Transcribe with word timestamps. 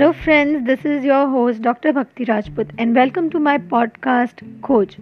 Hello, 0.00 0.14
friends. 0.14 0.66
This 0.66 0.86
is 0.86 1.04
your 1.04 1.28
host, 1.28 1.60
Dr. 1.60 1.92
Bhakti 1.92 2.24
Rajput, 2.24 2.70
and 2.78 2.94
welcome 2.94 3.28
to 3.32 3.38
my 3.38 3.58
podcast, 3.58 4.40
Coach. 4.62 4.96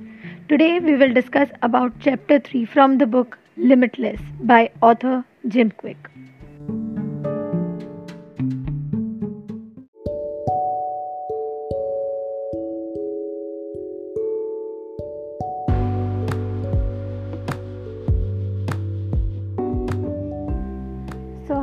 Today, 0.48 0.80
we 0.80 0.96
will 0.96 1.14
discuss 1.14 1.48
about 1.62 1.92
chapter 2.00 2.40
3 2.40 2.64
from 2.64 2.98
the 2.98 3.06
book 3.06 3.38
Limitless 3.56 4.20
by 4.40 4.72
author 4.82 5.24
Jim 5.46 5.70
Quick. 5.70 6.10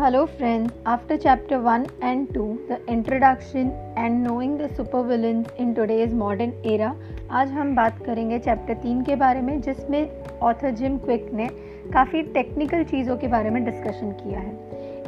Hello 0.06 0.28
friends. 0.28 0.72
After 0.86 1.18
chapter 1.18 1.60
1 1.60 1.86
and 2.04 2.34
2, 2.34 2.60
the 2.70 2.78
introduction 2.94 3.72
and 3.98 4.24
knowing 4.24 4.58
the 4.58 4.68
supervillains 4.68 5.48
in 5.60 5.74
today's 5.76 6.14
modern 6.14 6.52
era, 6.74 6.92
आज 7.32 7.52
हम 7.52 7.76
बात 7.76 8.06
करेंगे 8.06 8.40
chapter 8.40 8.74
तीन 8.74 9.02
के 9.02 9.16
बारे 9.16 9.42
में 9.42 9.62
जिसमें 9.62 10.24
author 10.42 10.72
gym 10.72 10.98
quick 10.98 11.34
ने 11.34 11.48
काफ़ी 11.94 12.22
टेक्निकल 12.22 12.84
चीज़ों 12.84 13.18
के 13.18 13.28
बारे 13.28 13.50
में 13.50 13.66
डिस्कशन 13.66 14.12
किया 14.12 14.40
है। 14.40 14.60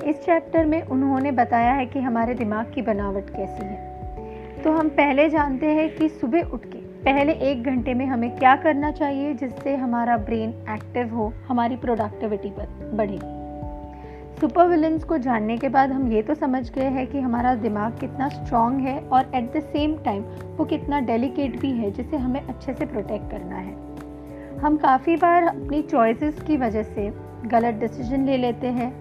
इस 0.10 0.16
चैप्टर 0.16 0.66
में 0.66 0.82
उन्होंने 0.84 1.32
बताया 1.32 1.74
है 1.74 1.86
कि 1.86 2.00
हमारे 2.00 2.34
दिमाग 2.34 2.72
की 2.76 2.82
बनावट 2.82 3.30
कैसी 3.30 3.66
है। 3.66 4.04
तो 4.64 4.72
हम 4.72 4.90
पहले 4.90 5.30
जानते 5.30 5.66
हैं 5.66 5.96
कि 5.96 6.10
सुबह 6.10 6.42
उठ 6.42 6.66
के 6.66 6.78
पहले 6.78 7.34
एक 7.34 7.64
घंटे 7.64 7.94
में 7.94 8.06
हमें 8.06 8.38
क्या 8.38 8.56
करना 8.56 8.92
चाहिए 8.92 9.34
जिससे 9.34 9.76
हमारा 9.76 10.18
ब्रेन 10.18 10.50
एक्टिव 10.50 11.16
हो 11.16 11.34
हमारी 11.48 11.76
प्रोडक्टिविटी 11.76 12.50
बढ़े। 12.96 13.37
सुपर 14.42 14.68
विलन्स 14.68 15.04
को 15.04 15.18
जानने 15.18 15.58
के 15.58 15.70
बाद 15.70 15.92
हम 15.92 16.12
ये 16.12 16.22
तो 16.22 16.34
समझ 16.34 16.70
गए 16.72 16.88
हैं 16.88 17.06
कि 17.08 17.20
हमारा 17.20 17.54
दिमाग 17.56 17.98
कितना 18.00 18.28
स्ट्रॉन्ग 18.30 18.82
है 18.82 19.00
और 19.00 19.32
एट 19.36 19.58
द 19.58 19.60
सेम 19.60 19.96
टाइम 19.98 20.24
वो 20.58 20.66
कितना 20.66 21.00
डेलिकेट 21.00 21.60
भी 21.60 21.72
है, 21.72 21.90
जिसे 21.92 22.18
हमें 22.18 22.42
अच्छे 22.42 22.74
से 22.74 22.86
प्रोटेक्ट 22.86 23.32
करना 23.32 23.56
है। 23.56 23.74
हम 24.60 24.78
काफ़ी 24.78 25.16
बार 25.16 25.44
अपनी 25.44 25.82
चॉइसेस 25.82 26.42
की 26.42 26.58
वजह 26.58 26.84
से 26.84 27.10
गलत 27.46 27.76
डिसीज़न 27.76 28.26
ले 28.26 28.38
लेते 28.38 28.68
हैं, 28.68 28.94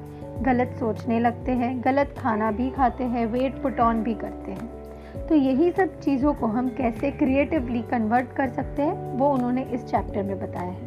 गलत 0.43 0.77
सोचने 0.81 1.21
लगते 1.21 1.53
हैं, 1.53 1.85
गलत 1.85 2.15
खाना 2.19 2.51
भी 2.51 2.71
खाते 2.71 3.05
हैं 3.05 3.27
वेट 3.27 3.63
पुट 3.63 3.81
ऑन 3.81 4.03
भी 4.03 4.15
करते 4.15 4.53
हैं। 4.53 5.27
तो 5.27 5.35
यही 5.35 5.71
सब 5.71 6.01
चीज़ों 6.01 6.35
को 6.35 6.47
हम 6.47 6.69
कैसे 6.69 7.11
क्रिएटिवली 7.11 7.83
कन्वर्ट 7.83 8.33
कर 8.37 8.49
सकते 8.49 8.83
हैं, 8.83 9.19
वो 9.19 9.33
उन्होंने 9.35 9.63
इस 9.63 9.85
चैप्टर 9.85 10.23
में 10.23 10.39
बताया 10.41 10.71
है। 10.71 10.86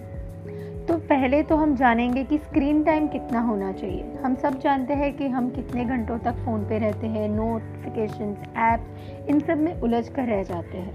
तो 0.90 0.98
पहले 0.98 1.44
तो 1.44 1.56
हम 1.56 1.76
जानेंगे 1.76 2.24
कि 2.24 2.38
स्क्रीन 2.38 2.84
टाइम 2.84 3.08
कितना 3.08 3.40
होना 3.40 3.72
चाहिए। 3.72 4.18
हम 4.26 4.36
सब 4.36 4.60
जानते 4.60 4.94
हैं 4.94 5.18
कि 5.18 5.28
हम 5.28 5.50
कितने 5.50 5.86
घंटों 5.86 6.20
तक 6.20 6.34
फ़ोन 6.34 6.64
पे 6.64 6.80
रहते 6.80 7.08
हैं 7.08 7.30
नोटिफिकेशन 7.30 8.36
ऐप्स 8.58 9.30
इन 9.30 9.40
सब 9.40 9.58
में 9.58 9.82
उलझ 9.82 10.10
कर 10.10 10.24
रह 10.24 10.44
जाते 10.44 10.78
हैं। 10.78 10.94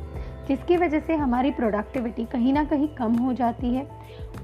जिसकी 0.49 0.77
वजह 0.77 0.99
से 0.99 1.15
हमारी 1.15 1.51
प्रोडक्टिविटी 1.51 2.25
कहीं 2.25 2.53
ना 2.53 2.65
कहीं 2.65 2.89
कम 2.89 3.13
हो 3.13 3.33
जाती 3.33 3.75
है 3.75 3.87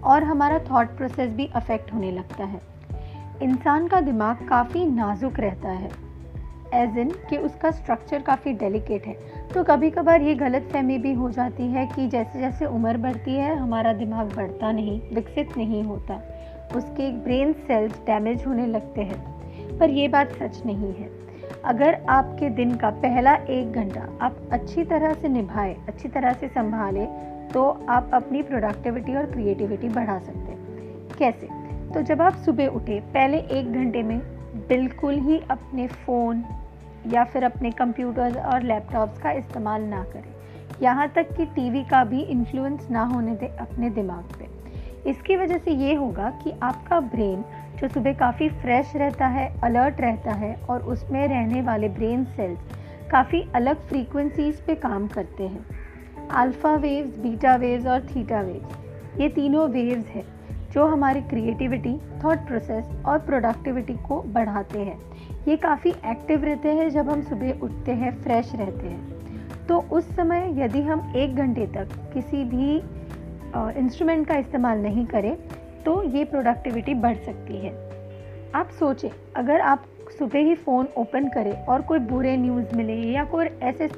और 0.04 0.24
हमारा 0.24 0.58
थॉट 0.58 0.96
प्रोसेस 0.96 1.30
भी 1.30 1.50
अफेक्ट 1.54 1.92
होने 1.94 2.10
लगता 2.10 2.44
है। 2.44 2.60
इंसान 3.42 3.88
का 3.88 4.00
दिमाग 4.00 4.46
काफ़ी 4.48 4.86
नाजुक 4.86 5.40
रहता 5.40 5.68
है। 5.68 6.09
एज 6.74 6.98
इन 6.98 7.10
कि 7.10 7.36
उसका 7.36 7.70
स्ट्रक्चर 7.70 8.22
काफ़ी 8.22 8.52
डेलिकेट 8.52 9.06
है। 9.06 9.16
तो 9.54 9.64
कभी 9.64 9.90
कभार 9.90 10.22
ये 10.22 10.34
गलत 10.34 10.62
फहमी 10.62 10.98
भी 10.98 11.12
हो 11.12 11.30
जाती 11.30 11.62
है 11.62 11.86
कि 11.86 12.08
जैसे 12.08 12.40
जैसे 12.40 12.66
उम्र 12.66 12.96
बढ़ती 12.96 13.34
है, 13.34 13.56
हमारा 13.56 13.92
दिमाग 13.92 14.36
बढ़ता 14.36 14.72
नहीं, 14.72 15.00
विकसित 15.14 15.56
नहीं 15.56 15.82
होता। 15.82 16.14
उसके 16.76 17.12
ब्रेन 17.12 17.52
सेल्स 17.52 17.92
डैमेज 18.06 18.46
होने 18.46 18.66
लगते 18.66 19.02
हैं। 19.02 19.40
पर 19.78 19.90
यह 19.90 20.08
बात 20.08 20.32
सच 20.32 20.66
नहीं 20.66 20.94
है। 20.94 21.10
अगर 21.64 22.06
आपके 22.08 22.50
दिन 22.50 22.76
का 22.76 22.90
पहला 22.90 23.34
एक 23.34 23.72
घंटा 23.72 24.18
आप 24.20 24.36
अच्छी 24.52 24.84
तरह 24.84 25.14
से 25.14 25.28
निभाए, 25.28 25.76
अच्छी 25.88 26.08
तरह 26.08 26.32
से 26.32 26.48
संभालें 26.48 27.30
तो 27.48 27.86
आप 27.88 28.10
अपनी 28.14 28.42
प्रोडक्टिविटी 28.42 29.14
और 29.14 29.26
क्रिएटिविटी 29.26 29.88
बढ़ा 29.88 30.18
सकते 30.18 30.38
हैं। 30.38 30.58
कैसे? 31.18 31.48
तो 31.94 32.02
जब 32.02 32.22
आप 32.22 32.32
सुबह 32.32 32.66
उठे, 32.66 33.00
पहले 33.00 33.38
एक 33.38 33.72
घंटे 33.72 34.02
में 34.02 34.18
बिल्कुल 34.68 35.14
ही 35.14 35.42
अपने 35.50 35.86
फ़ोन 35.86 36.44
या 37.06 37.24
फिर 37.24 37.44
अपने 37.44 37.70
कंप्यूटर्स 37.70 38.36
और 38.36 38.62
लैपटॉप्स 38.62 39.18
का 39.18 39.30
इस्तेमाल 39.30 39.82
ना 39.82 40.02
करें। 40.04 40.32
यहाँ 40.82 41.08
तक 41.08 41.36
कि 41.36 41.44
टीवी 41.46 41.82
का 41.84 42.04
भी 42.04 42.20
इन्फ्लुएंस 42.20 42.88
ना 42.90 43.02
होने 43.04 43.34
दें, 43.34 43.48
अपने 43.48 43.90
दिमाग 43.90 44.36
पे। 44.38 44.48
इसकी 45.10 45.36
वजह 45.36 45.58
से 45.58 45.70
ये 45.70 45.94
होगा 45.94 46.30
कि 46.44 46.52
आपका 46.62 47.00
ब्रेन 47.00 47.44
जो 47.80 47.88
सुबह 47.88 48.12
काफ़ी 48.12 48.48
फ्रेश 48.48 48.92
रहता 48.96 49.26
है 49.26 49.48
अलर्ट 49.64 50.00
रहता 50.00 50.32
है 50.32 50.54
और 50.70 50.82
उसमें 50.82 51.26
रहने 51.28 51.62
वाले 51.62 51.88
ब्रेन 51.88 52.24
सेल्स 52.24 52.58
काफ़ी 53.10 53.42
अलग 53.54 53.86
फ्रीक्वेंसीज 53.88 54.60
पे 54.60 54.74
काम 54.74 55.06
करते 55.08 55.48
हैं। 55.48 56.28
अल्फ़ा 56.28 56.74
वेव्स 56.74 57.18
बीटा 57.18 57.54
वेव्स 57.56 57.86
और 57.86 58.00
थीटा 58.06 58.40
वेव्स 58.40 59.20
ये 59.20 59.28
तीनों 59.28 59.68
वेव्स 59.68 60.06
हैं, 60.06 60.24
जो 60.72 60.86
हमारी 60.86 61.20
क्रिएटिविटी 61.20 61.96
थॉट 62.24 62.46
प्रोसेस 62.46 62.84
और 63.06 63.18
प्रोडक्टिविटी 63.18 63.94
को 64.08 64.22
बढ़ाते 64.22 64.78
हैं। 64.78 64.98
ये 65.48 65.56
काफ़ी 65.56 65.90
एक्टिव 65.90 66.44
रहते 66.44 66.68
हैं 66.68 66.88
जब 66.90 67.08
हम 67.10 67.22
सुबह 67.22 67.60
उठते 67.62 67.92
हैं 67.92 68.10
फ्रेश 68.22 68.52
रहते 68.54 68.86
हैं। 68.86 69.66
तो 69.66 69.78
उस 69.92 70.08
समय 70.16 70.48
यदि 70.56 70.80
हम 70.82 71.12
एक 71.16 71.36
घंटे 71.36 71.66
तक 71.66 71.88
किसी 72.14 72.44
भी 72.44 72.76
इंस्ट्रूमेंट 73.80 74.26
का 74.26 74.36
इस्तेमाल 74.36 74.78
नहीं 74.78 75.06
करें 75.06 75.34
तो 75.84 76.02
ये 76.08 76.24
प्रोडक्टिविटी 76.24 76.94
बढ़ 76.96 77.16
सकती 77.16 77.56
है। 77.56 77.72
आप 78.54 78.70
सोचें, 78.70 79.10
अगर 79.36 79.60
आप 79.60 79.84
सुबह 80.18 80.38
ही 80.38 80.54
फ़ोन 80.56 80.88
ओपन 80.98 81.28
करें 81.28 81.52
और 81.64 81.82
कोई 81.82 81.98
बुरे 81.98 82.36
न्यूज़ 82.36 82.74
मिले 82.74 82.94
या 83.12 83.24
कोई 83.24 83.46
ऐसे 83.62 83.88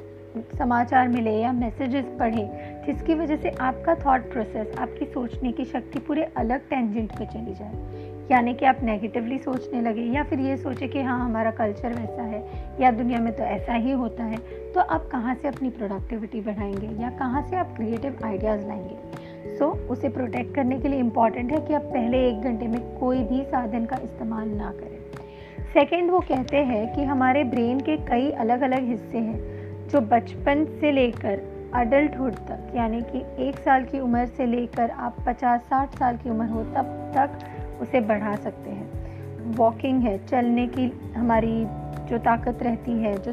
समाचार 0.57 1.07
मिले 1.07 1.31
या 1.31 1.51
मैसेजेस 1.53 2.05
पढ़ें, 2.19 2.85
जिसकी 2.85 3.13
वजह 3.13 3.35
से 3.35 3.49
आपका 3.61 3.95
थॉट 3.95 4.31
प्रोसेस 4.31 4.75
आपकी 4.79 5.05
सोचने 5.05 5.51
की 5.51 5.65
शक्ति 5.65 5.99
पूरे 5.99 6.23
अलग 6.37 6.69
टेंजेंट 6.69 7.11
पे 7.11 7.25
चली 7.25 7.53
जाए। 7.53 8.11
यानी 8.31 8.53
कि 8.53 8.65
आप 8.65 8.77
नेगेटिवली 8.83 9.37
सोचने 9.37 9.81
लगे 9.81 10.01
या 10.01 10.23
फिर 10.23 10.39
ये 10.39 10.57
सोचे 10.57 10.87
कि 10.87 11.01
हाँ 11.01 11.25
हमारा 11.25 11.51
कल्चर 11.51 11.93
वैसा 11.93 12.21
है 12.21 12.43
या 12.81 12.91
दुनिया 12.91 13.19
में 13.19 13.33
तो 13.33 13.43
ऐसा 13.43 13.73
ही 13.73 13.91
होता 13.91 14.23
है 14.23 14.39
तो 14.73 14.79
आप 14.79 15.09
कहाँ 15.11 15.35
से 15.35 15.47
अपनी 15.47 15.69
प्रोडक्टिविटी 15.69 16.41
बढ़ाएँगे 16.41 17.03
या 17.03 17.09
कहाँ 17.09 17.47
से 17.49 17.55
आप 17.55 17.75
क्रिएटिव 17.75 18.17
आइडियाज़ 18.23 18.61
लाएँगे? 18.61 19.57
सो 19.57 19.65
so, 19.65 19.77
उसे 19.91 20.09
प्रोटेक्ट 20.09 20.55
करने 20.55 20.79
के 20.79 20.87
लिए 20.87 20.99
इंपॉर्टेंट 20.99 21.51
है 21.51 21.61
कि 21.61 21.73
आप 21.73 21.81
पहले 21.81 22.27
एक 22.29 22.41
घंटे 22.41 22.67
में 22.67 22.81
कोई 22.97 23.23
भी 23.23 23.43
साधन 23.43 23.85
का 23.85 23.97
इस्तेमाल 23.97 24.49
ना 24.49 24.71
करें। 24.71 25.63
सेकेंड 25.73 26.11
वो 26.11 26.19
कहते 26.19 26.57
हैं 26.57 26.95
कि 26.95 27.03
हमारे 27.03 27.43
ब्रेन 27.43 27.79
के 27.79 27.97
कई 27.97 28.29
अलग 28.31 28.61
अलग 28.61 28.87
हिस्से 28.87 29.17
हैं 29.17 29.87
जो 29.87 30.01
बचपन 30.01 30.65
से 30.65 30.91
लेकर 30.91 31.41
अडल्टहुड 31.75 32.33
तक 32.33 32.71
यानी 32.75 33.01
कि 33.01 33.47
एक 33.47 33.59
साल 33.59 33.83
की 33.83 33.99
उम्र 33.99 34.25
से 34.25 34.45
लेकर 34.45 34.89
आप 34.89 35.15
पचास 35.27 35.61
साठ 35.61 35.89
साल 35.89 36.17
की 36.17 36.29
उम्र 36.29 36.45
हो 36.45 36.63
तब 36.63 37.11
तक 37.15 37.39
उसे 37.83 38.01
बढ़ा 38.01 38.35
सकते 38.37 38.69
हैं। 38.69 39.55
वॉकिंग 39.55 40.01
है, 40.01 40.17
चलने 40.27 40.67
की 40.67 40.91
हमारी 41.15 41.65
जो 42.09 42.17
ताकत 42.19 42.63
रहती 42.63 42.91
है, 42.93 43.17
जो 43.17 43.31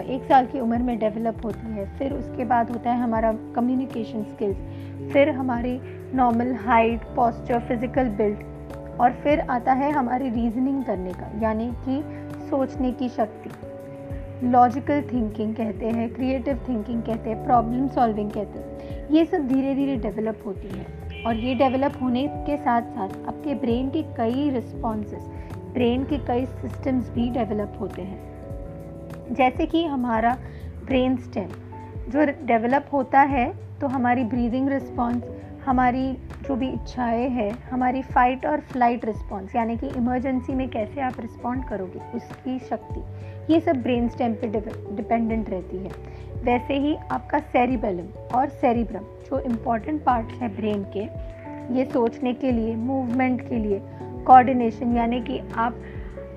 एक 0.00 0.24
साल 0.24 0.46
की 0.46 0.60
उम्र 0.60 0.78
में 0.78 0.98
डेवलप 0.98 1.44
होती 1.44 1.66
है, 1.68 1.84
फिर 1.98 2.12
उसके 2.12 2.44
बाद 2.44 2.70
होता 2.70 2.90
है 2.90 3.00
हमारा 3.00 3.32
कम्युनिकेशन 3.54 4.22
स्किल्स 4.24 5.12
फिर 5.12 5.28
हमारी 5.30 5.78
normal 6.14 6.54
height 6.56 7.04
posture 7.16 7.60
physical 7.60 8.08
build 8.18 9.00
और 9.00 9.12
फिर 9.22 9.40
आता 9.40 9.72
है 9.72 9.90
हमारी 9.92 10.28
रीजनिंग 10.30 10.82
करने 10.84 11.12
का, 11.12 11.30
यानी 11.42 11.70
कि 11.78 12.02
सोचने 12.50 12.92
की 12.92 13.08
शक्ति। 13.08 13.50
लॉजिकल 14.46 15.02
थिंकिंग 15.02 15.54
कहते 15.54 15.86
हैं 15.88 16.08
क्रिएटिव 16.14 16.64
थिंकिंग 16.68 17.02
कहते 17.02 17.30
हैं 17.30 17.44
प्रॉब्लम 17.44 17.88
सॉल्विंग 17.88 18.30
कहते 18.30 18.58
हैं, 18.58 19.08
ये 19.10 19.24
सब 19.24 19.48
धीरे 19.48 19.74
धीरे 19.74 19.96
डेवलप 19.98 20.42
होती 20.46 20.68
है। 20.68 20.86
और 21.26 21.36
ये 21.36 21.54
डेवलप 21.54 21.98
होने 22.02 22.26
के 22.46 22.56
साथ 22.56 22.82
साथ 22.94 23.26
आपके 23.28 23.54
ब्रेन 23.56 23.88
के 23.90 24.02
कई 24.16 24.48
रिस्पॉन्सेस 24.50 25.24
ब्रेन 25.74 26.04
के 26.04 26.18
कई 26.18 26.46
सिस्टम्स 26.46 27.10
भी 27.10 27.28
डेवलप 27.30 27.76
होते 27.80 28.02
हैं। 28.02 29.34
जैसे 29.34 29.66
कि 29.66 29.84
हमारा 29.84 30.36
ब्रेन 30.84 31.16
स्टेम 31.16 31.48
जो 32.10 32.24
डेवलप 32.46 32.88
होता 32.92 33.20
है 33.20 33.52
तो 33.80 33.86
हमारी 33.86 34.24
ब्रीदिंग 34.24 34.68
रिस्पॉन्स 34.68 35.24
हमारी 35.66 36.12
जो 36.46 36.54
भी 36.56 36.68
इच्छाएँ 36.68 37.28
हैं, 37.28 37.50
हमारी 37.62 38.02
फ़ाइट 38.02 38.46
और 38.46 38.60
फ़्लाइट 38.60 39.04
रिस्पॉन्स 39.04 39.54
यानी 39.56 39.76
कि 39.76 39.86
इमरजेंसी 39.86 40.54
में 40.54 40.68
कैसे 40.68 41.00
आप 41.00 41.20
रिस्पॉन्ड 41.20 41.64
करोगे, 41.64 42.00
उसकी 42.16 42.58
शक्ति, 42.58 43.02
ये 43.52 43.60
सब 43.60 43.82
ब्रेन 43.82 44.08
स्टेम 44.08 44.34
पे 44.34 44.46
डिपेंडेंट 44.96 45.50
रहती 45.50 45.76
है। 45.76 45.90
वैसे 46.44 46.74
ही 46.74 46.94
आपका 47.10 47.38
सेरिबेलम 47.38 48.06
और 48.34 48.48
सेरिब्रम, 48.48 49.04
जो 49.26 49.38
इंपॉर्टेंट 49.40 50.02
पार्ट्स 50.04 50.34
हैं 50.34 50.54
ब्रेन 50.56 50.84
के, 50.96 51.00
ये 51.74 51.84
सोचने 51.84 52.32
के 52.34 52.52
लिए 52.52 52.74
मूवमेंट 52.76 53.48
के 53.48 53.56
लिए 53.56 53.80
कोऑर्डिनेशन 54.26 54.96
यानी 54.96 55.20
कि 55.20 55.40
आप 55.56 55.76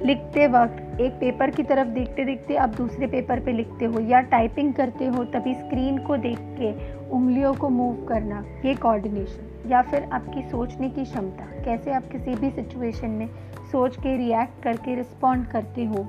लिखते 0.06 0.48
वक्त 0.48 1.00
एक 1.02 1.12
पेपर 1.12 1.50
की 1.50 1.64
तरफ़ 1.64 1.88
देखते 1.88 2.26
देखते 2.26 2.56
आप 2.56 2.70
दूसरे 2.70 3.08
पेपर 3.08 3.40
पे 3.40 3.52
लिखते 3.52 3.86
हो 3.86 4.00
या 4.00 4.20
टाइपिंग 4.22 4.74
करते 4.74 5.06
हो 5.06 5.24
तभी 5.34 5.54
स्क्रीन 5.54 5.98
को 5.98 6.18
देख 6.18 6.40
के 6.60 6.72
उंगलियों 7.10 7.54
को 7.54 7.70
मूव 7.70 8.06
करना, 8.06 8.44
ये 8.66 8.76
कोऑर्डिनेशन 8.76 9.72
या 9.72 9.82
फिर 9.82 10.04
आपकी 10.04 10.42
सोचने 10.50 10.90
की 10.90 11.04
क्षमता, 11.04 11.46
कैसे 11.66 11.92
आप 11.92 12.12
किसी 12.12 12.36
भी 12.36 12.50
सिचुएशन 12.52 13.10
में 13.10 13.28
सोच 13.72 13.98
के 13.98 14.18
रिएक्ट 14.18 14.64
करके 14.64 14.96
रिस्पॉन्ड 14.96 15.48
करते 15.48 15.86
हो 15.86 16.06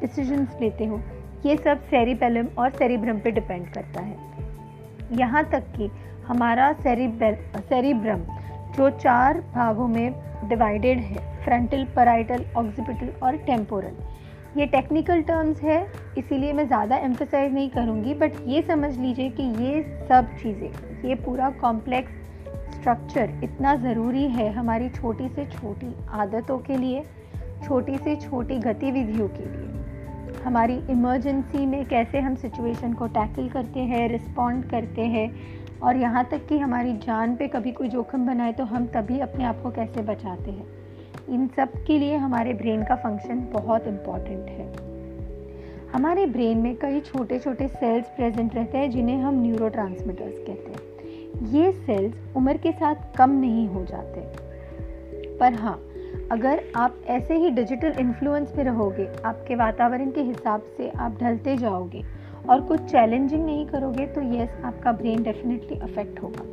डिसीजंस 0.00 0.56
लेते 0.60 0.86
हो 0.86 1.00
ये 1.46 1.56
सब 1.56 1.80
सेरिपेलम 1.84 2.46
और 2.58 2.70
सेरिब्रम 2.72 3.18
पे 3.18 3.30
डिपेंड 3.30 3.66
करता 3.74 4.00
है। 4.00 5.18
यहाँ 5.18 5.44
तक 5.50 5.64
कि 5.76 5.90
हमारा 6.26 6.72
सेरिबेल 6.74 7.36
सेरिब्रम 7.58 8.22
जो 8.76 8.88
चार 8.92 9.40
भागों 9.54 9.88
में 9.88 10.14
डिवाइडेड 10.48 10.98
है 11.00 11.44
फ्रंटल 11.44 11.84
पराइटल 11.96 12.44
ऑक्सीपिटल 12.56 13.12
और 13.22 13.36
टेम्पोरल 13.46 13.96
ये 14.56 14.66
टेक्निकल 14.66 15.22
टर्म्स 15.22 15.60
है, 15.62 15.86
इसीलिए 16.18 16.52
मैं 16.52 16.66
ज़्यादा 16.66 16.96
एम्फोसाइज 16.96 17.52
नहीं 17.54 17.68
करूँगी 17.70 18.14
बट 18.14 18.34
ये 18.46 18.62
समझ 18.62 18.96
लीजिए 18.98 19.30
कि 19.30 19.42
ये 19.62 19.82
सब 20.08 20.28
चीज़ें, 20.42 20.70
ये 21.04 21.14
पूरा 21.16 21.50
कॉम्प्लेक्स 21.60 22.12
स्ट्रक्चर 22.74 23.40
इतना 23.44 23.74
ज़रूरी 23.76 24.26
है 24.28 24.50
हमारी 24.52 24.88
छोटी 24.90 25.28
से 25.28 25.44
छोटी 25.50 25.94
आदतों 26.12 26.58
के 26.58 26.76
लिए, 26.76 27.02
छोटी 27.64 27.98
से 27.98 28.16
छोटी 28.18 28.58
गतिविधियों 28.60 29.28
के 29.28 29.44
लिए। 29.44 29.73
हमारी 30.44 30.80
इमरजेंसी 30.90 31.66
में 31.66 31.84
कैसे 31.86 32.18
हम 32.18 32.34
सिचुएशन 32.34 32.92
को 32.92 33.06
टैकल 33.06 33.48
करते 33.48 33.80
हैं 33.80 34.08
रिस्पॉन्ड 34.08 34.64
करते 34.64 35.02
हैं 35.02 35.34
और 35.80 35.96
यहाँ 35.96 36.24
तक 36.24 36.46
कि 36.46 36.58
हमारी 36.58 36.92
जान 36.92 37.36
पे 37.36 37.48
कभी 37.48 37.72
कोई 37.72 37.88
जोखिम 37.88 38.26
बनाए 38.26 38.52
तो 38.52 38.64
हम 38.64 38.86
तभी 38.86 39.20
अपने 39.20 39.44
आप 39.44 39.62
को 39.62 39.70
कैसे 39.70 40.02
बचाते 40.02 40.50
हैं। 40.50 40.66
इन 41.28 41.46
सब 41.56 41.72
के 41.86 41.98
लिए 41.98 42.16
हमारे 42.16 42.54
ब्रेन 42.54 42.84
का 42.84 42.94
फ़ंक्शन 42.94 43.48
बहुत 43.52 43.86
इंपॉर्टेंट 43.86 44.48
है। 44.48 44.94
हमारे 45.92 46.26
ब्रेन 46.26 46.58
में 46.58 46.76
कई 46.76 47.00
छोटे 47.00 47.38
छोटे 47.38 47.68
सेल्स 47.68 48.06
प्रेजेंट 48.06 48.54
रहते 48.54 48.78
हैं, 48.78 48.90
जिन्हें 48.90 49.16
हम 49.16 49.42
न्यूरो 49.42 49.68
कहते 49.68 50.52
हैं। 50.52 50.82
ये 51.46 51.72
सेल्स 51.72 52.36
उम्र 52.36 52.56
के 52.56 52.72
साथ 52.72 52.94
कम 53.16 53.30
नहीं 53.30 53.68
हो 53.68 53.84
जाते। 53.84 54.20
पर 55.38 55.54
हाँ 55.54 55.88
अगर 56.32 56.62
आप 56.76 56.94
ऐसे 57.06 57.34
ही 57.34 57.50
डिजिटल 57.50 57.94
इन्फ्लुएंस 57.98 58.52
में 58.56 58.64
रहोगे 58.64 59.06
आपके 59.24 59.54
वातावरण 59.54 60.10
के 60.10 60.20
हिसाब 60.20 60.62
से 60.76 60.88
आप 60.90 61.18
ढलते 61.20 61.56
जाओगे 61.56 62.02
और 62.50 62.60
कुछ 62.60 62.80
चैलेंजिंग 62.80 63.44
नहीं 63.44 63.66
करोगे 63.66 64.06
तो 64.06 64.22
यस 64.34 64.56
आपका 64.64 64.92
ब्रेन 64.92 65.22
डेफिनेटली 65.22 65.78
अफेक्ट 65.80 66.22
होगा। 66.22 66.44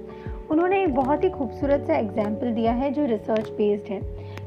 उन्होंने 0.52 0.84
एक 0.84 0.96
बहुत 0.96 1.24
ही 1.24 1.30
खूबसूरत 1.30 1.88
सा 1.88 1.96
एग्ज़ाम्पल 1.96 2.52
दिया 2.54 2.72
है 2.74 2.92
जो 2.92 3.06
रिसर्च 3.06 3.50
बेस्ड 3.50 3.92
है। 3.92 4.00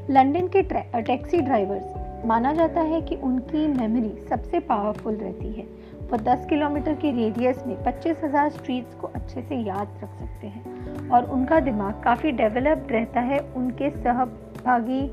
लंदन 0.09 0.47
के 0.47 0.61
टैक्सी 0.61 1.41
ड्राइवर्स 1.41 2.25
माना 2.25 2.53
जाता 2.53 2.81
है 2.81 3.01
कि 3.01 3.15
उनकी 3.15 3.67
मेमोरी 3.67 4.15
सबसे 4.29 4.59
पावरफुल 4.59 5.15
रहती 5.15 5.51
है। 5.51 5.65
वो 6.11 6.17
10 6.23 6.45
किलोमीटर 6.49 6.93
के 6.93 7.11
रेडियस 7.11 7.63
में 7.67 7.75
25,000 7.83 8.49
स्ट्रीट्स 8.51 8.95
को 8.95 9.07
अच्छे 9.07 9.41
से 9.41 9.55
याद 9.57 9.99
रख 10.03 10.09
सकते 10.09 10.47
हैं 10.47 11.09
और 11.09 11.29
उनका 11.31 11.59
दिमाग 11.59 12.01
काफ़ी 12.03 12.31
डेवलप्ड 12.33 12.91
रहता 12.91 13.21
है 13.21 13.39
उनके 13.55 13.89
सहभागी 14.65 15.07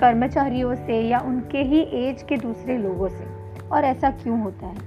कर्मचारियों 0.00 0.74
से 0.74 1.00
या 1.00 1.18
उनके 1.18 1.58
ही 1.58 1.80
एज 1.80 2.22
के 2.22 2.36
दूसरे 2.36 2.78
लोगों 2.78 3.08
से। 3.08 3.24
और 3.68 3.84
ऐसा 3.84 4.10
क्यों 4.10 4.40
होता 4.40 4.66
है? 4.66 4.78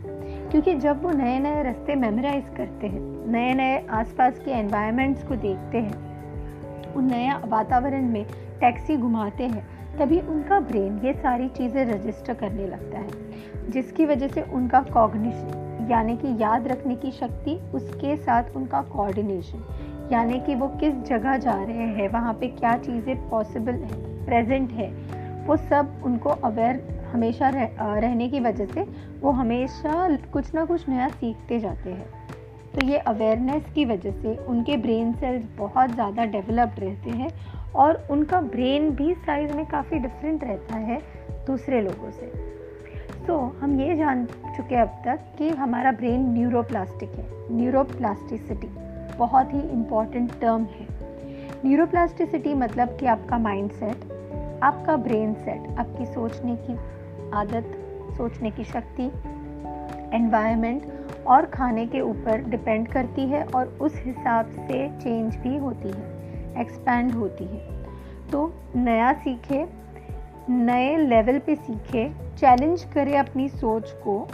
क्योंकि 0.49 0.75
जब 0.75 1.03
वो 1.03 1.11
नए 1.11 1.39
नए 1.39 1.63
रास्ते 1.63 1.95
मेमोराइज 1.95 2.43
करते 2.57 2.87
हैं 2.87 3.31
नए 3.31 3.53
नए 3.53 3.87
आसपास 3.87 4.39
के 4.39 4.51
एनवायरनमेंट्स 4.51 5.23
को 5.23 5.35
देखते 5.35 5.77
हैं, 5.77 6.93
उन 6.93 7.05
नया 7.05 7.41
वातावरण 7.45 8.05
में 8.05 8.25
टैक्सी 8.59 8.97
घुमाते 8.97 9.43
हैं, 9.43 9.67
तभी 9.99 10.19
उनका 10.19 10.59
ब्रेन 10.59 11.01
ये 11.05 11.13
सारी 11.13 11.47
चीज़ें 11.47 11.85
रजिस्टर 11.85 12.33
करने 12.33 12.67
लगता 12.67 12.97
है। 12.97 13.09
जिसकी 13.69 14.05
वजह 14.05 14.27
से 14.27 14.41
उनका 14.41 14.81
कॉग्निशन 14.81 15.65
यानी 15.91 16.17
कि 16.17 16.27
याद 16.41 16.67
रखने 16.67 16.95
की 16.95 17.11
शक्ति, 17.11 17.59
उसके 17.73 18.17
साथ 18.17 18.43
उनका 18.55 18.81
कोऑर्डिनेशन 18.81 19.57
यानी 20.11 20.39
कि 20.39 20.55
वो 20.55 20.67
किस 20.67 20.93
जगह 21.03 21.37
जा 21.37 21.63
रहे 21.63 21.87
हैं 21.87 22.09
वहाँ 22.09 22.33
पे 22.33 22.47
क्या 22.47 22.77
चीज़ें 22.77 23.29
पॉसिबल 23.29 23.73
प्रेजेंट 24.25 24.71
है 24.71 24.89
वो 25.45 25.55
सब 25.57 26.01
उनको 26.05 26.29
अवेयर 26.29 26.81
हमेशा 27.13 27.49
रह, 27.49 27.69
रहने 27.79 28.29
की 28.29 28.39
वजह 28.39 28.65
से 28.65 28.85
वो 29.21 29.31
हमेशा 29.31 30.17
कुछ 30.33 30.53
ना 30.55 30.65
कुछ 30.65 30.89
नया 30.89 31.09
सीखते 31.09 31.59
जाते 31.59 31.89
हैं। 31.89 32.09
तो 32.75 32.81
ये 32.81 32.97
अवेयरनेस 32.97 33.69
की 33.75 33.85
वजह 33.85 34.11
से 34.11 34.35
उनके 34.45 34.77
ब्रेन 34.77 35.13
सेल्स 35.13 35.45
बहुत 35.57 35.93
ज़्यादा 35.93 36.25
डेवलप्ड 36.25 36.79
रहते 36.79 37.09
हैं 37.09 37.31
और 37.75 38.07
उनका 38.09 38.41
ब्रेन 38.41 38.89
भी 38.91 39.13
साइज़ 39.13 39.51
में 39.51 39.65
काफ़ी 39.65 39.99
डिफरेंट 39.99 40.43
रहता 40.43 40.75
है 40.75 41.01
दूसरे 41.47 41.81
लोगों 41.81 42.11
से। 42.11 42.31
तो 43.27 43.37
हम 43.61 43.79
ये 43.81 43.95
जान 43.95 44.25
चुके 44.57 44.75
अब 44.75 45.01
तक 45.05 45.33
कि 45.37 45.49
हमारा 45.49 45.91
ब्रेन 45.91 46.29
न्यूरोप्लास्टिक 46.33 47.09
है 47.09 47.27
न्यूरोप्लास्टिसिटी 47.51 48.67
बहुत 49.19 49.53
ही 49.53 49.59
इंपॉर्टेंट 49.59 50.39
टर्म 50.41 50.65
है। 50.65 50.87
न्यूरोप्लास्टिसिटी 51.65 52.53
मतलब 52.53 52.97
कि 52.97 53.05
आपका 53.05 53.37
माइंड 53.37 53.71
सेट 53.71 54.59
आपका 54.63 54.95
ब्रेन 54.97 55.33
सेट 55.33 55.79
आपकी 55.79 56.05
सोचने 56.05 56.55
की 56.55 56.77
आदत, 57.33 57.71
सोचने 58.17 58.51
की 58.51 58.63
शक्ति 58.63 59.03
एनवायरनमेंट 60.15 60.85
और 61.27 61.45
खाने 61.45 61.85
के 61.85 62.01
ऊपर 62.01 62.41
डिपेंड 62.41 62.87
करती 62.87 63.21
है 63.21 63.43
और 63.45 63.67
उस 63.81 63.95
हिसाब 63.95 64.51
से 64.51 64.87
चेंज 64.99 65.35
भी 65.35 65.57
होती 65.57 65.89
है 65.89 66.61
एक्सपैंड 66.61 67.11
होती 67.11 67.43
है। 67.43 67.85
तो 68.31 68.53
नया 68.75 69.11
सीखे, 69.13 69.65
नए 70.49 70.97
लेवल 70.97 71.39
पे 71.39 71.55
सीखे 71.55 72.09
चैलेंज 72.39 72.83
करें 72.83 73.17
अपनी 73.17 73.49
सोच 73.49 73.91
को। 73.91 74.27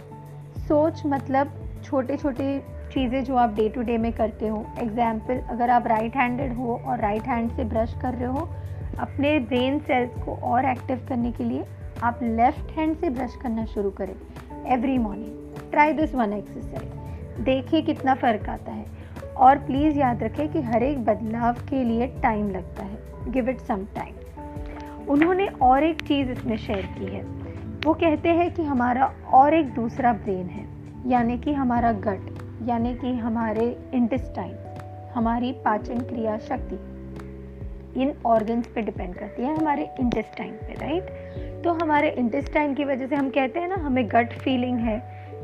सोच 0.58 1.02
मतलब 1.06 1.52
छोटे 1.84 2.16
छोटे 2.16 2.75
चीज़ें 2.96 3.24
जो 3.24 3.36
आप 3.36 3.54
डे 3.54 3.68
टू 3.68 3.82
डे 3.82 3.96
में 3.98 4.12
करते 4.12 4.48
हो 4.48 4.64
एग्ज़ाम्पल 4.80 5.40
अगर 5.50 5.70
आप 5.70 5.86
राइट 5.86 6.16
हैंडेड 6.16 6.52
हो 6.56 6.76
और 6.76 7.00
राइट 7.00 7.26
हैंड 7.28 7.50
से 7.56 7.64
ब्रश 7.66 7.94
कर 8.02 8.14
रहे 8.14 8.28
हो, 8.28 8.48
अपने 9.00 9.38
ब्रेन 9.40 9.78
सेल्स 9.80 10.22
को 10.24 10.34
और 10.44 10.64
एक्टिव 10.66 11.04
करने 11.08 11.32
के 11.32 11.44
लिए 11.44 11.64
आप 12.02 12.20
लेफ़्ट 12.22 12.70
हैंड 12.76 12.96
से 12.96 13.10
ब्रश 13.10 13.34
करना 13.42 13.64
शुरू 13.66 13.90
करें 13.98 14.14
every 14.74 14.96
morning 14.98 15.70
try 15.70 15.92
this 15.92 16.14
one 16.14 16.32
exercise 16.32 17.42
देखिए 17.44 17.82
कितना 17.82 18.14
फ़र्क 18.14 18.48
आता 18.48 18.72
है। 18.72 18.84
और 19.38 19.58
प्लीज़ 19.58 19.98
याद 19.98 20.22
रखें 20.22 20.48
कि 20.52 20.60
हर 20.62 20.82
एक 20.82 21.04
बदलाव 21.04 21.58
के 21.68 21.82
लिए 21.84 22.06
टाइम 22.22 22.48
लगता 22.50 22.84
है। 22.84 23.32
गिव 23.32 23.48
इट 23.50 23.60
सम 23.62 23.84
टाइम 23.94 25.10
उन्होंने 25.10 25.46
और 25.62 25.84
एक 25.84 26.00
चीज़ 26.02 26.30
इसमें 26.30 26.56
शेयर 26.56 26.86
की 26.98 27.06
है। 27.06 27.22
वो 27.86 27.94
कहते 27.94 28.28
हैं 28.30 28.50
कि 28.54 28.62
हमारा 28.64 29.12
और 29.34 29.54
एक 29.54 29.74
दूसरा 29.74 30.12
ब्रेन 30.14 30.46
है, 30.48 30.66
यानी 31.06 31.38
कि 31.38 31.52
हमारा 31.54 31.92
गट 32.08 32.34
यानी 32.62 32.94
कि 32.94 33.12
हमारे 33.12 33.64
इंटेस्टाइन 33.94 34.54
हमारी 35.14 35.52
पाचन 35.64 35.98
क्रिया 36.00 36.36
शक्ति, 36.38 36.76
इन 38.02 38.14
ऑर्गन्स 38.26 38.66
पे 38.66 38.82
डिपेंड 38.82 39.14
करती 39.14 39.42
है 39.42 39.56
हमारे 39.56 39.88
इंटेस्टाइन 40.00 40.52
पे 40.52 40.74
राइट 40.74 41.62
तो 41.64 41.72
हमारे 41.72 42.10
इंटेस्टाइन 42.10 42.74
की 42.74 42.84
वजह 42.84 43.06
से 43.06 43.16
हम 43.16 43.28
कहते 43.30 43.60
हैं 43.60 43.68
ना, 43.68 43.74
हमें 43.74 44.08
गट 44.08 44.32
फीलिंग 44.32 44.78
है। 44.78 44.98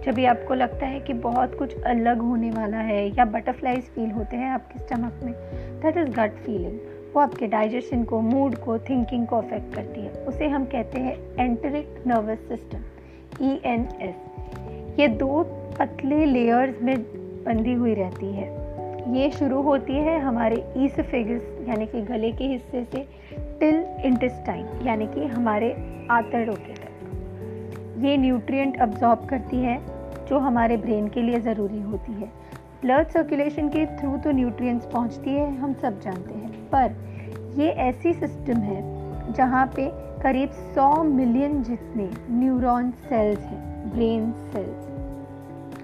जब 0.04 0.14
भी 0.14 0.24
आपको 0.24 0.54
लगता 0.54 0.86
है 0.86 1.00
कि 1.00 1.12
बहुत 1.12 1.54
कुछ 1.58 1.82
अलग 1.82 2.20
होने 2.20 2.50
वाला 2.50 2.78
है 2.78 3.06
या 3.08 3.24
बटरफ्लाइज 3.24 3.84
फील 3.84 4.10
होते 4.10 4.36
हैं 4.36 4.50
आपके 4.50 4.78
स्टमक 4.78 5.20
में 5.24 5.32
दैट 5.82 5.96
इज़ 5.96 6.10
गट 6.10 6.32
फीलिंग 6.36 6.78
वो 7.14 7.20
आपके 7.20 7.46
डाइजेशन 7.46 8.04
को 8.04 8.20
मूड 8.20 8.54
को 8.54 8.78
थिंकिंग 8.78 9.26
को 9.26 9.36
अफेक्ट 9.36 9.74
करती 9.74 10.00
है। 10.00 10.12
उसे 10.24 10.48
हम 10.48 10.64
कहते 10.64 10.98
हैं 10.98 11.16
enteric 11.38 12.02
nervous 12.06 12.38
system 12.48 13.44
E 13.44 13.60
N 13.64 13.88
S 14.02 14.31
ये 14.98 15.08
दो 15.08 15.42
पतले 15.78 16.24
लेयर्स 16.24 16.82
में 16.82 17.02
बंधी 17.44 17.72
हुई 17.72 17.94
रहती 17.94 18.26
है। 18.26 18.62
ये 19.14 19.30
शुरू 19.30 19.62
होती 19.62 19.92
है 19.92 20.20
हमारे 20.20 20.74
ईसफेगस 20.76 21.68
यानी 21.68 21.86
कि 21.86 22.00
गले 22.00 22.32
के 22.32 22.44
हिस्से 22.44 22.84
से 22.84 23.08
टिल 23.60 23.84
इंटेस्टाइन 24.04 24.66
यानी 24.86 25.06
कि 25.06 25.26
हमारे 25.26 25.72
आंतड़ों 26.10 26.54
के 26.54 26.72
तक। 26.72 27.98
ये 28.04 28.16
न्यूट्रिएंट 28.16 28.80
अब्जॉर्ब 28.80 29.24
करती 29.24 29.56
है, 29.56 29.80
जो 30.28 30.38
हमारे 30.38 30.76
ब्रेन 30.76 31.08
के 31.08 31.22
लिए 31.22 31.40
ज़रूरी 31.40 31.80
होती 31.80 32.12
है। 32.12 32.30
ब्लड 32.82 33.08
सर्कुलेशन 33.08 33.68
के 33.68 33.86
थ्रू 33.86 34.16
तो 34.16 34.30
न्यूट्रिएंट्स 34.30 34.86
पहुँचती 34.86 35.30
है, 35.30 35.56
हम 35.56 35.74
सब 35.74 36.00
जानते 36.00 36.34
हैं। 36.34 36.52
पर 36.74 36.94
ये 37.60 37.68
ऐसी 37.68 38.12
सिस्टम 38.12 38.56
है, 38.56 38.82
जहाँ 39.32 39.66
पे 39.66 39.90
करीब 40.22 40.50
100 40.50 41.02
मिलियन 41.02 41.62
जितने 41.62 42.10
न्यूरॉन 42.30 42.90
सेल्स 42.90 43.40
हैं। 43.40 43.71
ब्रेन 43.84 44.32
सेल्स 44.32 44.90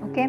ओके 0.04 0.26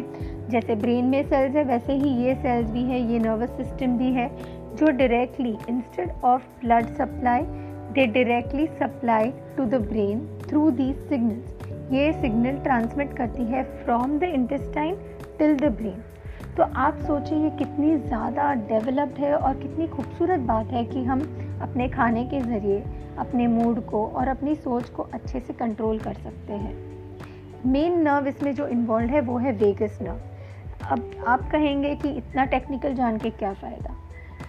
जैसे 0.50 0.74
ब्रेन 0.74 1.04
में 1.04 1.22
सेल्स 1.24 1.56
है, 1.56 1.64
वैसे 1.64 1.92
ही 1.92 2.10
ये 2.24 2.34
सेल्स 2.34 2.70
भी 2.70 2.82
है, 2.84 3.00
ये 3.12 3.18
नर्वस 3.18 3.50
सिस्टम 3.56 3.96
भी 3.98 4.12
है, 4.12 4.28
जो 4.76 4.86
directly 4.88 5.56
instead 5.68 6.10
of 6.24 6.42
blood 6.60 6.86
supply 6.96 7.42
they 7.94 8.06
directly 8.08 8.66
supply 8.66 9.30
to 9.56 9.64
the 9.64 9.80
brain 9.82 10.26
through 10.48 10.70
these 10.72 10.96
signals 11.08 11.92
ये 11.92 12.12
सिग्नल 12.12 12.58
ट्रांसमिट 12.62 13.16
करती 13.16 13.44
है 13.44 13.62
from 13.84 14.18
the 14.18 14.22
intestine 14.24 14.96
till 15.38 15.56
the 15.56 15.72
brain 15.72 16.02
तो 16.56 16.62
आप 16.62 16.98
सोचिए, 16.98 17.38
ये 17.38 17.50
कितनी 17.50 17.96
ज़्यादा 17.98 18.52
डेवलप्ड 18.68 19.18
है 19.18 19.34
और 19.34 19.54
कितनी 19.54 19.86
खूबसूरत 19.86 20.40
बात 20.46 20.72
है 20.72 20.84
कि 20.84 21.04
हम 21.04 21.20
अपने 21.62 21.88
खाने 21.88 22.24
के 22.24 22.40
ज़रिए, 22.40 22.82
अपने 23.18 23.46
मूड 23.46 23.84
को 23.86 24.06
और 24.06 24.28
अपनी 24.28 24.54
सोच 24.54 24.88
को 24.88 25.02
अच्छे 25.14 25.40
से 25.40 25.52
कंट्रोल 25.54 25.98
कर 25.98 26.14
सकते 26.14 26.52
हैं। 26.54 26.89
मेन 27.66 28.00
नर्व 28.02 28.26
इसमें 28.26 28.54
जो 28.54 28.66
इन्वॉल्व 28.66 29.10
है 29.10 29.20
वो 29.20 29.38
है 29.38 29.52
वेगस 29.52 29.98
नर्व 30.02 30.18
अब 30.90 31.24
आप 31.26 31.50
कहेंगे 31.50 31.94
कि 31.94 32.08
इतना 32.08 32.44
टेक्निकल 32.44 32.94
जान 32.94 33.18
के 33.18 33.30
क्या 33.30 33.52
फ़ायदा? 33.52 33.94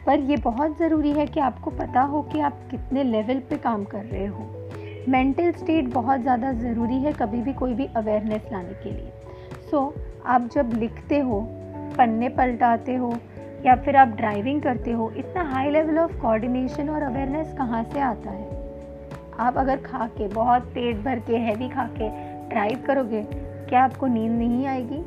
पर 0.06 0.20
ये 0.20 0.38
बहुत 0.38 0.78
ज़रूरी 0.78 1.12
है 1.12 1.26
कि 1.28 1.40
आपको 1.40 1.72
पता 1.72 2.02
हो 2.02 2.22
कि 2.22 2.40
आप 2.40 2.60
कितने 2.72 3.04
लेवल 3.04 3.40
पे 3.40 3.58
काम 3.58 3.84
कर 3.86 4.06
रहे 4.06 4.26
हो। 4.26 4.46
मेंटल 5.10 5.52
स्टेट 5.52 5.86
बहुत 5.86 6.22
ज़्यादा 6.22 6.54
ज़रूरी 6.54 6.96
है 6.96 7.14
कभी 7.14 7.42
भी 7.42 7.54
कोई 7.54 7.74
भी 7.74 7.86
अवेयरनेस 7.86 8.42
लाने 8.52 8.74
के 8.74 8.92
लिए। 8.92 9.12
सो 9.72 9.94
so, 9.98 10.02
आप 10.26 10.50
जब 10.54 10.74
लिखते 10.74 11.20
हो 11.20 11.42
पन्ने 11.98 12.30
पलटाते 12.30 12.96
हो 12.96 13.18
या 13.66 13.76
फिर 13.76 13.96
आप 13.96 14.08
ड्राइविंग 14.08 14.62
करते 14.62 14.92
हो 14.92 15.12
इतना 15.18 15.44
हाई 15.44 15.70
लेवल 15.70 16.00
ऑफ़ 16.00 16.18
कोऑर्डिनेशन 16.18 16.90
और 16.90 17.02
अवेयरनेस 17.02 17.54
कहाँ 17.58 17.84
से 17.84 18.00
आता 18.00 18.30
है? 18.30 18.50
आप 19.40 19.58
अगर 19.58 19.78
खा 19.78 20.08
के 20.08 20.28
बहुत 20.28 20.62
पेट 20.62 20.98
भर 20.98 21.20
के 21.20 21.38
हैवी 21.38 21.70
खा 21.70 21.84
के 21.84 22.31
ड्राइव 22.52 22.84
करोगे, 22.88 23.24
क्या 23.70 23.84
आपको 23.84 24.08
नींद 24.08 24.32
नहीं 24.32 24.66
आएगी? 24.68 25.04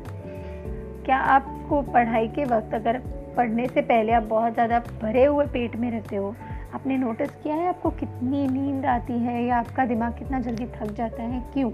क्या 1.05 1.17
आपको 1.17 1.81
पढ़ाई 1.81 2.27
के 2.27 2.45
वक्त 2.45 2.73
अगर 2.73 2.97
पढ़ने 3.37 3.67
से 3.67 3.81
पहले 3.81 4.11
आप 4.11 4.23
बहुत 4.23 4.53
ज़्यादा 4.53 4.79
भरे 4.79 5.25
हुए 5.25 5.45
पेट 5.45 5.75
में 5.75 5.91
रहते 5.91 6.15
हो, 6.15 6.35
आपने 6.73 6.97
नोटिस 6.97 7.29
किया 7.43 7.55
है 7.55 7.67
आपको 7.67 7.89
कितनी 7.89 8.47
नींद 8.47 8.85
आती 8.85 9.13
है 9.13 9.43
या 9.45 9.57
आपका 9.57 9.85
दिमाग 9.85 10.13
कितना 10.13 10.39
जल्दी 10.39 10.65
थक 10.65 10.91
जाता 10.91 11.23
है? 11.23 11.43
क्यों? 11.53 11.71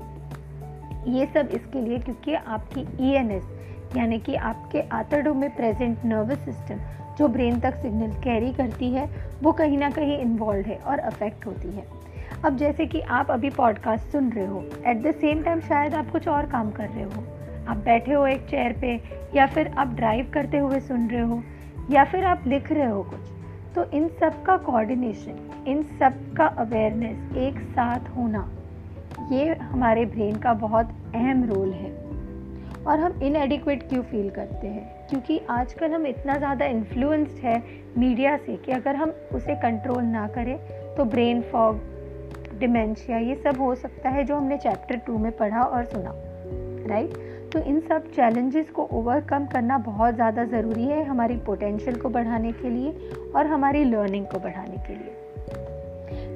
ये 1.13 1.25
सब 1.25 1.49
इसके 1.51 1.81
लिए 1.81 1.99
क्योंकि 1.99 2.33
आपकी 2.33 2.81
ई 2.81 3.13
e 3.13 3.41
यानी 3.97 4.19
कि 4.19 4.35
आपके 4.35 4.81
आतड़ों 4.81 5.33
में 5.33 5.55
प्रेजेंट 5.55 6.05
नर्वस 6.05 6.39
सिस्टम 6.39 6.75
जो 7.17 7.27
ब्रेन 7.27 7.59
तक 7.59 7.75
सिग्नल 7.75 8.11
कैरी 8.11 8.51
करती 8.53 8.91
है, 8.91 9.09
वो 9.43 9.51
कहीं 9.51 9.77
ना 9.77 9.89
कहीं 9.89 10.17
इन्वॉल्व 10.17 10.65
है 10.65 10.77
और 10.77 10.99
अफेक्ट 10.99 11.45
होती 11.45 11.67
है। 11.67 12.00
अब 12.45 12.55
जैसे 12.57 12.85
कि 12.85 12.99
आप 12.99 13.31
अभी 13.31 13.49
पॉडकास्ट 13.49 14.11
सुन 14.11 14.29
रहे 14.31 14.45
हो 14.45 14.63
एट 14.87 15.01
द 15.03 15.11
सेम 15.11 15.41
टाइम 15.43 15.59
शायद 15.59 15.93
आप 15.93 16.09
कुछ 16.11 16.27
और 16.27 16.45
काम 16.45 16.71
कर 16.71 16.87
रहे 16.87 17.03
हो। 17.03 17.23
आप 17.67 17.77
बैठे 17.77 18.13
हो 18.13 18.25
एक 18.27 18.45
चेयर 18.45 18.73
पे, 18.73 18.93
या 19.35 19.45
फिर 19.47 19.67
आप 19.67 19.87
ड्राइव 19.87 20.31
करते 20.33 20.57
हुए 20.57 20.79
सुन 20.79 21.07
रहे 21.09 21.21
हो, 21.21 21.41
या 21.91 22.03
फिर 22.03 22.23
आप 22.23 22.47
लिख 22.47 22.71
रहे 22.71 22.85
हो 22.85 23.03
कुछ। 23.03 23.29
तो 23.75 23.83
इन 23.91 24.07
सब 24.19 24.41
का 24.43 24.55
कोऑर्डिनेशन 24.57 25.65
इन 25.67 25.83
सब 25.99 26.17
का 26.33 26.45
अवेयरनेस 26.45 27.37
एक 27.37 27.59
साथ 27.69 28.09
होना, 28.09 28.49
ये 29.31 29.53
हमारे 29.53 30.05
ब्रेन 30.05 30.35
का 30.35 30.53
बहुत 30.53 30.89
अहम 31.15 31.43
रोल 31.43 31.71
है। 31.71 31.93
और 32.87 32.99
हम 32.99 33.21
इनएडिक्वेट 33.23 33.87
क्यों 33.89 34.03
फील 34.03 34.29
करते 34.29 34.67
हैं? 34.67 35.07
क्योंकि 35.09 35.39
आजकल 35.49 35.91
हम 35.91 36.07
इतना 36.07 36.37
ज़्यादा 36.37 36.65
इन्फ्लुएंस्ड 36.65 37.43
है 37.43 37.61
मीडिया 37.97 38.35
से 38.37 38.55
कि 38.55 38.71
अगर 38.71 38.95
हम 38.95 39.13
उसे 39.33 39.55
कंट्रोल 39.55 40.03
ना 40.03 40.27
करें 40.27 40.57
तो 40.95 41.05
ब्रेन 41.05 41.41
फॉग 41.41 41.90
डिमेंशिया 42.61 43.17
ये 43.17 43.35
सब 43.35 43.59
हो 43.61 43.73
सकता 43.75 44.09
है 44.09 44.23
जो 44.23 44.35
हमने 44.35 44.57
चैप्टर 44.57 44.95
टू 44.97 45.17
में 45.17 45.31
पढ़ा 45.37 45.63
और 45.63 45.85
सुना 45.85 46.13
राइट 46.87 47.13
तो 47.53 47.59
इन 47.59 47.79
सब 47.79 48.11
चैलेंजेस 48.11 48.69
को 48.69 48.87
ओवरकम 48.91 49.45
करना 49.45 49.77
बहुत 49.77 50.15
ज़्यादा 50.15 50.43
ज़रूरी 50.45 50.83
है 50.83 51.03
हमारी 51.05 51.35
पोटेंशियल 51.45 51.95
को 51.95 52.09
बढ़ाने 52.09 52.51
के 52.51 52.69
लिए 52.69 52.91
और 53.35 53.47
हमारी 53.47 53.83
लर्निंग 53.83 54.25
को 54.25 54.39
बढ़ाने 54.39 54.77
के 54.87 54.93
लिए। 54.93 55.19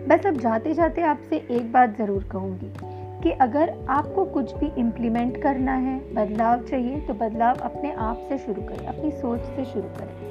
बस 0.07 0.25
अब 0.25 0.37
जाते 0.39 0.73
जाते 0.73 1.01
आपसे 1.03 1.37
एक 1.51 1.71
बात 1.71 1.97
ज़रूर 1.97 2.23
कहूँगी 2.31 2.71
कि 3.23 3.31
अगर 3.41 3.73
आपको 3.89 4.25
कुछ 4.25 4.53
भी 4.55 4.71
इम्प्लीमेंट 4.77 5.41
करना 5.43 5.73
है, 5.77 5.97
बदलाव 6.13 6.63
चाहिए 6.63 6.99
तो 6.99 7.13
बदलाव 7.15 7.59
अपने 7.63 7.93
आप 7.93 8.25
से 8.29 8.37
शुरू 8.37 8.61
करें, 8.61 8.85
अपनी 8.87 9.11
सोच 9.11 9.39
से 9.39 9.65
शुरू 9.65 9.87
करें। 9.97 10.24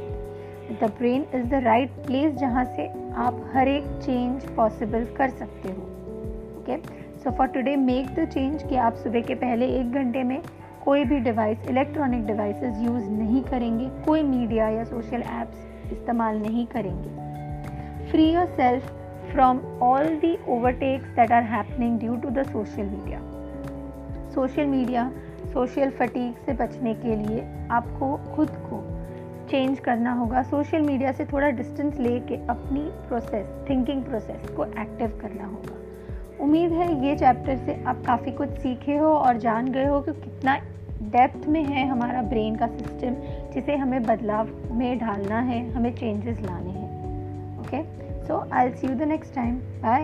The 0.73 0.90
brain 0.99 1.25
is 1.35 1.47
the 1.47 1.54
right 1.64 1.90
place 2.06 2.35
जहाँ 2.35 2.64
से 2.64 2.87
आप 3.16 3.40
हर 3.54 3.68
एक 3.68 3.85
चेंज 4.04 4.44
पॉसिबल 4.56 5.04
कर 5.16 5.28
सकते 5.30 5.68
हो। 5.68 5.83
Okay 6.59 6.76
so 7.25 7.30
for 7.30 7.47
today 7.47 7.76
make 7.76 8.14
the 8.14 8.25
change 8.25 8.62
कि 8.62 8.76
आप 8.76 8.94
सुबह 8.94 9.21
के 9.21 9.35
पहले 9.35 9.66
एक 9.80 9.92
घंटे 9.92 10.23
में 10.23 10.40
कोई 10.85 11.04
भी 11.04 11.18
डिवाइस 11.21 11.68
इलेक्ट्रॉनिक 11.71 12.26
डिवाइसेस 12.26 12.80
यूज़ 12.83 13.09
नहीं 13.11 13.42
करेंगे। 13.42 13.88
कोई 14.06 14.23
मीडिया 14.23 14.68
या 14.68 14.85
सोशल 14.85 15.23
एप्स 15.40 15.92
इस्तेमाल 15.92 16.38
नहीं 16.38 16.66
करेंगे। 16.66 18.11
Free 18.11 18.30
yourself 18.47 18.92
from 19.33 19.61
all 19.83 20.06
the 20.16 20.37
overtakes 20.49 21.14
that 21.16 21.33
are 21.33 21.42
happening 21.42 21.99
due 21.99 22.16
to 22.16 22.30
the 22.30 22.42
social 22.42 22.83
media 22.83 23.21
social 24.35 24.66
media 24.66 25.11
social 25.52 25.90
fatigue 25.90 26.38
से 26.47 26.52
बचने 26.52 26.94
के 26.94 27.16
लिए 27.16 27.47
आपको 27.71 28.16
खुद 28.37 28.50
को 28.50 28.80
चेंज 29.55 29.79
करना 29.81 30.13
होगा 30.13 30.43
सोशल 30.43 30.81
मीडिया 30.81 31.13
से 31.13 31.25
थोड़ा 31.25 31.49
डिस्टेंस 31.49 31.99
ले 31.99 32.09
लेके 32.09 32.37
अपनी 32.47 32.81
प्रोसेस 33.09 33.47
थिंकिंग 33.71 34.03
प्रोसेस 34.05 34.49
को 34.51 34.65
एक्टिव 34.65 35.19
करना 35.23 35.45
होगा। 35.47 35.77
उम्मीद 36.45 36.73
है 36.73 37.07
ये 37.07 37.15
चैप्टर 37.17 37.57
से 37.57 37.85
आप 37.85 38.03
काफ़ी 38.07 38.33
कुछ 38.33 38.49
सीखे 38.49 38.97
हो 38.97 39.07
और 39.07 39.37
जान 39.37 39.69
गए 39.69 39.85
हो 39.85 40.01
कि 40.01 40.13
कितना 40.13 40.57
डेप्थ 41.13 41.47
में 41.49 41.63
है 41.65 41.87
हमारा 41.89 42.23
ब्रेन 42.23 42.57
का 42.57 42.67
सिस्टम 42.67 43.15
जिसे 43.55 43.77
हमें 43.77 44.03
बदलाव 44.03 44.51
में 44.73 44.99
ढालना 44.99 45.41
है, 45.41 45.71
हमें 45.71 45.95
चेंजेस 45.95 46.41
लाने 46.41 46.71
हैं। 46.71 47.61
Okay 47.61 47.83
so 48.27 48.45
I 48.53 48.71
see 48.71 48.87
you 48.87 48.95
the 48.95 49.03
next 49.03 49.35
time 49.35 49.55
bye 49.83 50.03